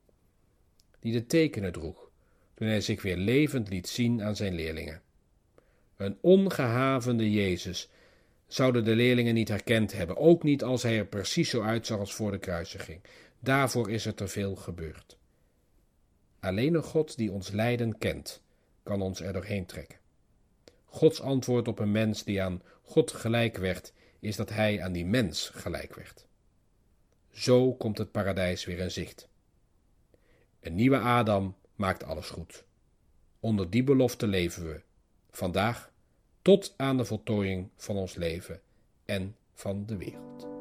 die 0.99 1.11
de 1.11 1.25
tekenen 1.25 1.71
droeg, 1.71 2.09
toen 2.53 2.67
hij 2.67 2.81
zich 2.81 3.01
weer 3.01 3.17
levend 3.17 3.69
liet 3.69 3.87
zien 3.87 4.23
aan 4.23 4.35
zijn 4.35 4.53
leerlingen. 4.53 5.01
Een 5.97 6.17
ongehavende 6.21 7.31
Jezus 7.31 7.89
zouden 8.47 8.83
de 8.83 8.95
leerlingen 8.95 9.33
niet 9.33 9.47
herkend 9.47 9.93
hebben, 9.93 10.17
ook 10.17 10.43
niet 10.43 10.63
als 10.63 10.83
hij 10.83 10.97
er 10.97 11.05
precies 11.05 11.49
zo 11.49 11.61
uitzag 11.61 11.99
als 11.99 12.13
voor 12.13 12.31
de 12.31 12.37
kruisiging. 12.37 13.01
Daarvoor 13.39 13.91
is 13.91 14.05
er 14.05 14.13
te 14.13 14.27
veel 14.27 14.55
gebeurd. 14.55 15.17
Alleen 16.39 16.73
een 16.73 16.83
God 16.83 17.17
die 17.17 17.31
ons 17.31 17.51
lijden 17.51 17.97
kent, 17.97 18.41
kan 18.83 19.01
ons 19.01 19.21
er 19.21 19.33
doorheen 19.33 19.65
trekken. 19.65 19.97
Gods 20.85 21.21
antwoord 21.21 21.67
op 21.67 21.79
een 21.79 21.91
mens 21.91 22.23
die 22.23 22.41
aan 22.41 22.61
God 22.81 23.11
gelijk 23.11 23.57
werd, 23.57 23.93
is 24.19 24.35
dat 24.35 24.49
hij 24.49 24.81
aan 24.81 24.91
die 24.91 25.05
mens 25.05 25.49
gelijk 25.53 25.95
werd. 25.95 26.27
Zo 27.31 27.73
komt 27.73 27.97
het 27.97 28.11
paradijs 28.11 28.65
weer 28.65 28.79
in 28.79 28.91
zicht. 28.91 29.29
Een 30.59 30.75
nieuwe 30.75 30.97
Adam 30.97 31.55
maakt 31.75 32.03
alles 32.03 32.29
goed. 32.29 32.65
Onder 33.39 33.69
die 33.69 33.83
belofte 33.83 34.27
leven 34.27 34.67
we, 34.67 34.81
vandaag 35.31 35.91
tot 36.47 36.73
aan 36.77 36.97
de 36.97 37.05
voltooiing 37.05 37.69
van 37.77 37.95
ons 37.95 38.15
leven 38.15 38.61
en 39.05 39.35
van 39.53 39.85
de 39.85 39.97
wereld. 39.97 40.56